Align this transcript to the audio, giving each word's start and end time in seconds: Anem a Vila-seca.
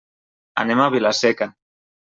Anem 0.63 0.81
a 0.81 0.89
Vila-seca. 0.95 1.51